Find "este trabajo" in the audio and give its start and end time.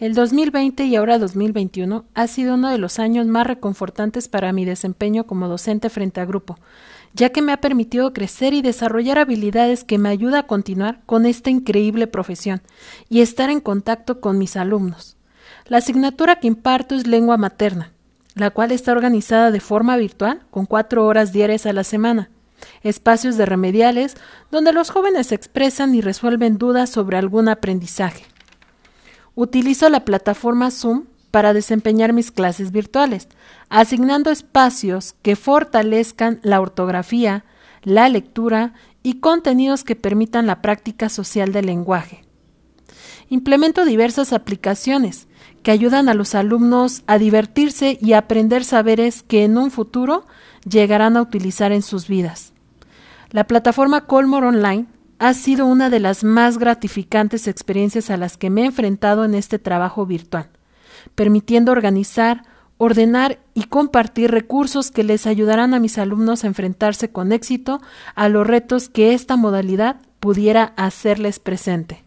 59.34-60.06